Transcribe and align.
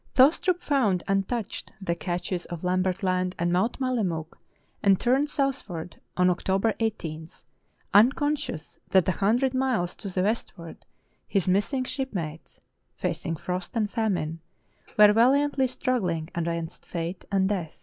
Thostrup 0.15 0.63
found 0.63 1.03
untouched 1.07 1.73
the 1.79 1.93
caches 1.93 2.45
of 2.45 2.63
Lambert 2.63 3.03
Land 3.03 3.35
and 3.37 3.53
Mount 3.53 3.79
Mallemuk, 3.79 4.35
and 4.81 4.99
turned 4.99 5.29
southward 5.29 6.01
on 6.17 6.27
October 6.27 6.73
18, 6.79 7.27
unconscious 7.93 8.79
that 8.89 9.07
a 9.07 9.11
hundred 9.11 9.53
miles 9.53 9.95
to 9.97 10.09
the 10.09 10.23
westward 10.23 10.87
his 11.27 11.47
missing 11.47 11.83
shipmates, 11.83 12.59
facing 12.95 13.35
frost 13.35 13.77
and 13.77 13.91
famine, 13.91 14.39
were 14.97 15.13
valiantly 15.13 15.67
struggling 15.67 16.29
against 16.33 16.83
fate 16.83 17.23
and 17.31 17.47
death. 17.47 17.79